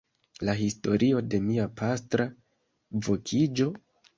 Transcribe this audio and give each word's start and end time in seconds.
La 0.47 0.53
historio 0.61 1.21
de 1.33 1.41
mia 1.49 1.67
pastra 1.83 2.27
vokiĝo? 3.09 3.73